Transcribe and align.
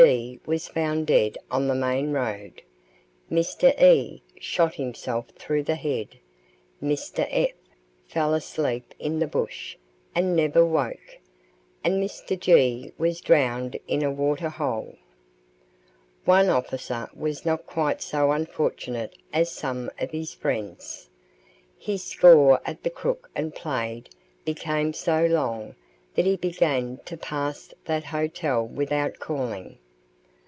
D. 0.03 0.39
was 0.47 0.67
found 0.67 1.05
dead 1.05 1.37
on 1.51 1.67
the 1.67 1.75
main 1.75 2.11
road; 2.11 2.63
Mr. 3.31 3.79
E. 3.79 4.23
shot 4.39 4.73
himself 4.73 5.27
through 5.35 5.61
the 5.61 5.75
head; 5.75 6.17
Mr. 6.81 7.27
F. 7.29 7.51
fell 8.07 8.33
asleep 8.33 8.95
in 8.97 9.19
the 9.19 9.27
bush 9.27 9.77
and 10.15 10.35
never 10.35 10.65
woke; 10.65 11.19
and 11.83 12.01
Mr. 12.03 12.37
G. 12.39 12.91
was 12.97 13.21
drowned 13.21 13.77
in 13.87 14.01
a 14.01 14.09
waterhole. 14.09 14.95
One 16.25 16.49
officer 16.49 17.07
was 17.15 17.45
not 17.45 17.67
quite 17.67 18.01
so 18.01 18.31
unfortunate 18.31 19.15
as 19.31 19.51
some 19.51 19.91
of 19.99 20.09
his 20.09 20.33
friends. 20.33 21.09
His 21.77 22.03
score 22.03 22.59
at 22.65 22.81
the 22.81 22.89
Crook 22.89 23.29
and 23.35 23.53
Plaid 23.53 24.09
became 24.45 24.93
so 24.93 25.27
long 25.27 25.75
that 26.15 26.25
he 26.25 26.37
began 26.37 26.97
to 27.05 27.17
pass 27.17 27.71
that 27.85 28.05
hotel 28.05 28.65
without 28.65 29.19
calling. 29.19 29.77